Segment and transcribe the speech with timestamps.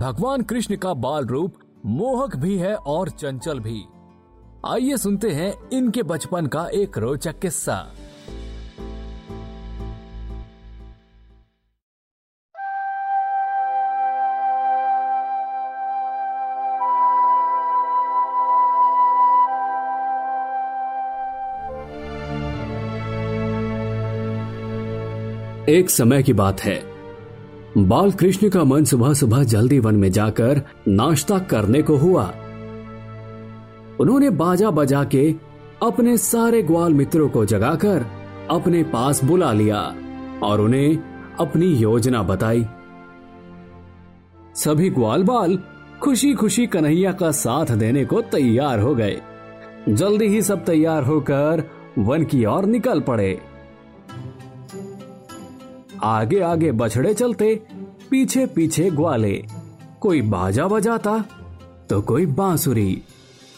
[0.00, 1.54] भगवान कृष्ण का बाल रूप
[1.86, 3.84] मोहक भी है और चंचल भी।
[4.66, 7.92] आइए सुनते हैं इनके बचपन का एक रोचक किस्सा।
[25.68, 26.89] एक समय की बात है।
[27.78, 32.34] बाल कृष्ण का मन सुबह सुबह जल्दी वन में जाकर नाश्ता करने को हुआ।
[34.00, 35.34] उन्होंने बाजा बजा के
[35.82, 38.06] अपने सारे ग्वाल मित्रों को जगाकर
[38.50, 39.94] अपने पास बुला लिया
[40.42, 40.98] और उन्हें
[41.40, 42.66] अपनी योजना बताई।
[44.54, 45.58] सभी ग्वाल बाल
[46.02, 49.20] खुशी खुशी कन्हैया का साथ देने को तैयार हो गए।
[49.88, 53.40] जल्दी ही सब तैयार होकर वन की ओर निकल पड़े।
[56.02, 57.54] आगे आगे बछड़े चलते
[58.10, 59.32] पीछे पीछे ग्वाले।
[60.00, 61.18] कोई बाजा बजाता
[61.90, 63.02] तो कोई बांसुरी।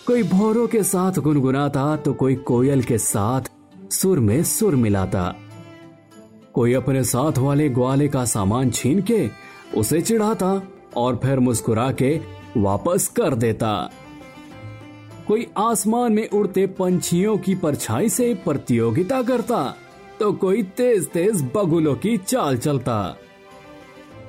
[0.07, 3.51] कोई भौरों के साथ गुनगुनाता तो कोई कोयल के साथ
[3.93, 5.35] सुर में सुर मिलाता।
[6.55, 9.29] कोई अपने साथ वाले ग्वाले का सामान छीन के
[9.77, 10.63] उसे चिढ़ाता
[10.97, 12.21] और फिर मुस्कुरा के
[12.57, 13.91] वापस कर देता।
[15.29, 19.75] कोई आसमान में उड़ते पंछियों की परछाई से प्रतियोगिता करता।
[20.21, 23.17] तो कोई तेज तेज बगुलों की चाल चलता।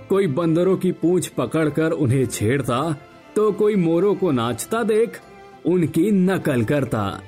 [0.10, 2.96] कोई बंदरों की पूंछ पकड़कर उन्हें छेड़ता
[3.36, 5.20] तो कोई मोरों को नाचता देख,
[5.66, 7.22] उनकी नकल करता।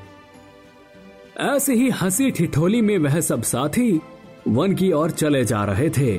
[1.39, 4.02] ऐसे ही हँसी ठिठोली में वह सब साथी
[4.48, 6.17] वन की ओर चले जा रहे थे,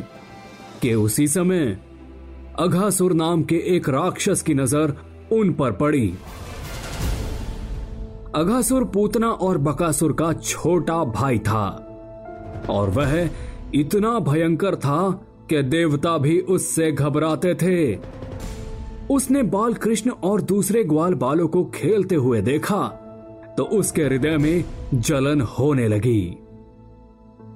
[0.82, 1.78] कि उसी समय
[2.58, 4.94] अघासुर नाम के एक राक्षस की नज़र
[5.32, 6.14] उन पर पड़ी।
[8.34, 11.85] अघासुर पूतना और बकासुर का छोटा भाई था।
[12.70, 13.28] और वह
[13.74, 15.10] इतना भयंकर था
[15.50, 17.98] कि देवता भी उससे घबराते थे।
[19.10, 22.86] उसने बाल कृष्ण और दूसरे ग्वाल बालों को खेलते हुए देखा
[23.58, 26.36] तो उसके हृदय में जलन होने लगी।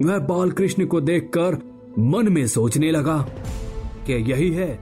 [0.03, 1.59] वह बाल कृष्ण को देखकर
[1.99, 3.19] मन में सोचने लगा
[4.07, 4.79] कि यही है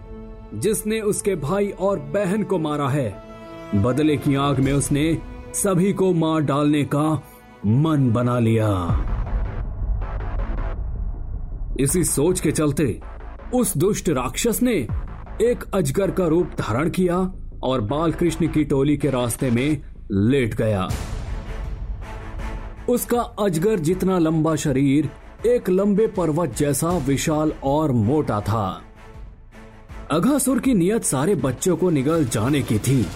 [0.55, 3.11] जिसने उसके भाई और बहन को मारा है।
[3.75, 5.19] बदले की आग में उसने
[5.55, 7.23] सभी को मार डालने का
[7.67, 9.18] मन बना लिया।
[11.81, 13.01] इसी सोच के चलते
[13.55, 14.75] उस दुष्ट राक्षस ने
[15.43, 20.89] एक अजगर का रूप धारण किया और बालकृष्ण की टोली के रास्ते में लेट गया।
[22.89, 25.11] उसका अजगर जितना लंबा शरीर,
[25.47, 28.83] एक लंबे पर्वत जैसा विशाल और मोटा था।
[30.11, 33.07] अघासुर की नियत सारे बच्चों को निगल जाने की थी।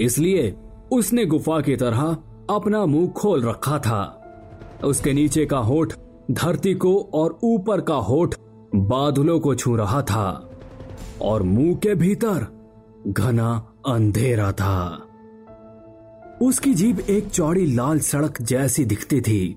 [0.00, 0.54] इसलिए
[0.92, 2.02] उसने गुफा की तरह
[2.50, 4.22] अपना मुँह खोल रखा था।
[4.84, 5.92] उसके नीचे का होठ
[6.30, 8.34] धरती को और ऊपर का होठ
[8.74, 10.50] बादलों को छू रहा था,
[11.22, 12.46] और मुँह के भीतर
[13.06, 15.02] घना अंधेरा था।
[16.42, 19.56] उसकी जीभ एक चौड़ी लाल सड़क जैसी दिखती थी।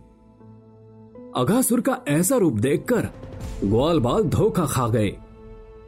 [1.35, 3.07] अघासुर का ऐसा रूप देखकर
[3.65, 5.15] ग्वाल बाल धोखा खा गए।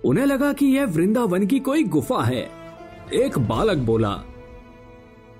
[0.06, 2.50] उन्हें लगा कि यह वृंदावन की कोई गुफा है।
[3.14, 4.18] एक बालक बोला,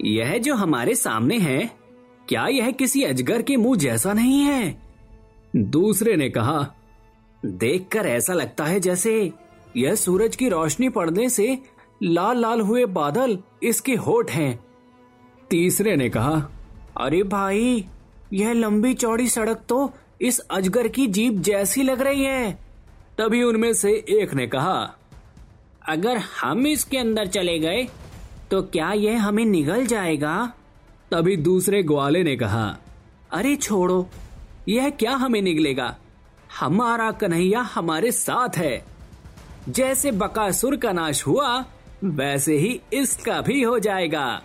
[0.04, 1.72] यह जो हमारे सामने है,
[2.30, 4.91] क्या यह किसी अजगर के मुँह जैसा नहीं है?
[5.54, 6.68] दूसरे ने कहा,
[7.46, 9.32] देखकर ऐसा लगता है जैसे
[9.78, 11.58] यह सूरज की रोशनी पड़ने से
[12.04, 14.60] लाल लाल हुए बादल इसके होठ हैं।
[15.50, 16.36] तीसरे ने कहा,
[16.98, 17.86] अरे भाई,
[18.34, 19.92] यह लंबी चौड़ी सड़क तो
[20.22, 22.52] इस अजगर की जीप जैसी लग रही है।
[23.18, 24.96] तभी उनमें से एक ने कहा,
[25.90, 27.88] अगर हम इसके अंदर चले गए
[28.52, 30.54] तो क्या यह हमें निगल जाएगा?
[31.12, 32.78] तभी दूसरे ग्वाले ने कहा,
[33.32, 34.08] अरे छोड़ो
[34.70, 35.98] यह क्या हमें निगलेगा?
[36.60, 38.86] हमारा कन्हैया हमारे साथ है।
[39.70, 41.66] जैसे बकासुर का नाश हुआ,
[42.04, 44.42] वैसे ही इसका भी हो जाएगा।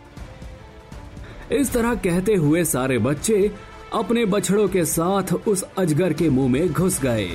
[1.52, 3.52] इस तरह कहते हुए सारे बच्चे
[3.94, 7.28] अपने बछड़ों के साथ उस अजगर के मुँह में घुस गए।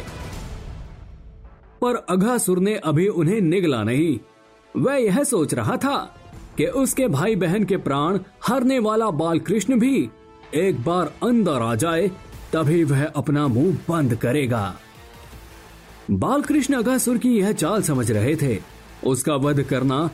[1.81, 4.19] पर अघासुर ने अभी उन्हें निगला नहीं।
[4.81, 6.15] वह यह सोच रहा था
[6.57, 10.09] कि उसके भाई बहन के प्राण हरने वाला बाल कृष्ण भी
[10.55, 12.11] एक बार अंदर आ जाए
[12.53, 14.75] तभी वह अपना मुँह बंद करेगा।
[16.11, 18.59] बाल कृष्ण अगासुर की यह चाल समझ रहे थे।
[19.05, 20.09] उसका वध करना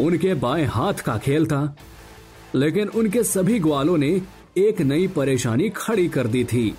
[0.00, 1.76] उनके बाएँ हाथ का खेल था।
[2.54, 4.22] लेकिन उनके सभी ग्वालों ने
[4.56, 6.74] एक नई परेशानी खड़ी कर दी थी।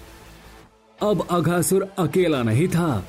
[1.01, 3.06] अब अघासुर अकेला नहीं था।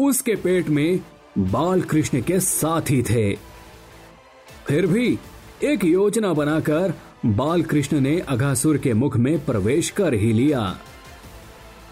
[0.00, 1.00] उसके पेट में
[1.38, 3.32] बाल कृष्ण के साथ ही थे।
[4.66, 5.18] फिर भी
[5.64, 6.94] एक योजना बनाकर
[7.26, 10.78] बाल कृष्ण ने अघासुर के मुख में प्रवेश कर ही लिया।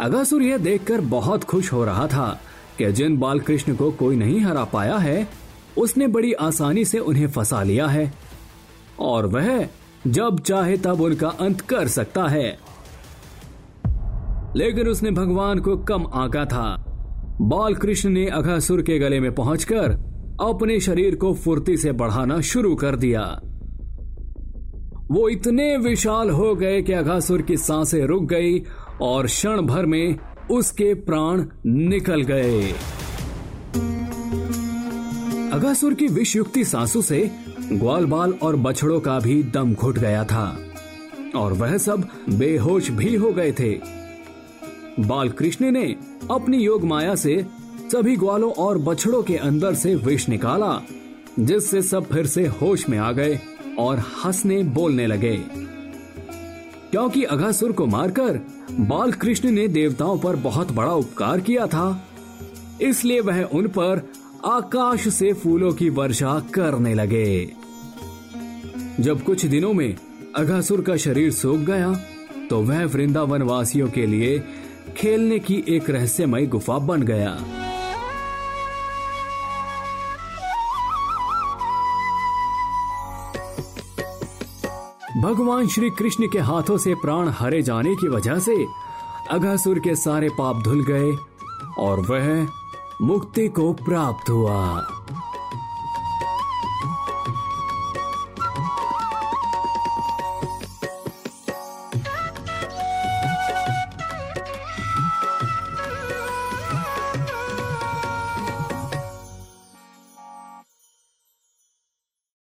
[0.00, 2.40] अगासुर यह देखकर बहुत खुश हो रहा था
[2.78, 5.28] कि जिन बाल कृष्ण को कोई नहीं हरा पाया है,
[5.78, 8.12] उसने बड़ी आसानी से उन्हें फंसा लिया है।
[9.00, 9.68] और वह
[10.06, 12.58] जब चाहे तब उनका अंत कर सकता है।
[14.56, 16.84] लेकिन उसने भगवान को कम आका था।
[17.40, 19.90] बाल कृष्ण ने अघासुर के गले में पहुंचकर
[20.40, 23.40] अपने शरीर को फुर्ती से बढ़ाना शुरू कर दिया।
[25.10, 28.64] वो इतने विशाल हो गए कि अघासुर की साँसें रुक गई
[29.02, 30.18] और क्षण भर में
[30.50, 32.72] उसके प्राण निकल गए।
[35.52, 37.30] अगासुर की विषयुक्ति सांसों से
[37.72, 40.58] ग्वाल बाल और बछड़ों का भी दम घुट गया था
[41.36, 43.70] और वह सब बेहोश भी हो गए थे।
[45.00, 45.84] बाल कृष्ण ने
[46.30, 47.44] अपनी योग माया से
[47.92, 50.80] सभी ग्वालों और बछड़ों के अंदर से विष निकाला,
[51.40, 53.38] जिससे सब फिर से होश में आ गए
[53.78, 55.36] और हंसने बोलने लगे।
[56.90, 58.40] क्योंकि अघासुर को मारकर
[58.80, 62.06] बाल कृष्ण ने देवताओं पर बहुत बड़ा उपकार किया था।
[62.82, 64.00] इसलिए वह उन पर
[64.44, 67.52] आकाश से फूलों की वर्षा करने लगे।
[69.00, 69.96] जब कुछ दिनों में
[70.36, 71.92] अघासुर का शरीर सूख गया
[72.50, 74.38] तो वह वृंदावन वासियों के लिए
[74.96, 77.38] खेलने की एक रहस्यमय गुफा बन गया।
[85.20, 88.66] भगवान श्री कृष्ण के हाथों से प्राण हरे जाने की वजह से
[89.30, 91.16] अगासुर के सारे पाप धुल गए
[91.78, 92.48] और वह
[93.02, 94.86] मुक्ति को प्राप्त हुआ।